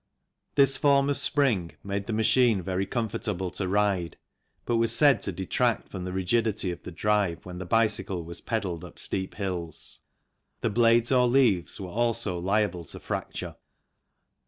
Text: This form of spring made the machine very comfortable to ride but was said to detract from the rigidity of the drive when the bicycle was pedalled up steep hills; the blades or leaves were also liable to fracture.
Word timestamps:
This 0.55 0.77
form 0.77 1.11
of 1.11 1.17
spring 1.17 1.73
made 1.83 2.07
the 2.07 2.11
machine 2.13 2.63
very 2.63 2.87
comfortable 2.87 3.51
to 3.51 3.67
ride 3.67 4.17
but 4.65 4.77
was 4.77 4.91
said 4.95 5.21
to 5.21 5.31
detract 5.31 5.89
from 5.89 6.05
the 6.05 6.11
rigidity 6.11 6.71
of 6.71 6.81
the 6.81 6.91
drive 6.91 7.45
when 7.45 7.59
the 7.59 7.67
bicycle 7.67 8.23
was 8.23 8.41
pedalled 8.41 8.83
up 8.83 8.97
steep 8.97 9.35
hills; 9.35 9.99
the 10.61 10.71
blades 10.71 11.11
or 11.11 11.27
leaves 11.27 11.79
were 11.79 11.87
also 11.91 12.39
liable 12.39 12.83
to 12.85 12.99
fracture. 12.99 13.57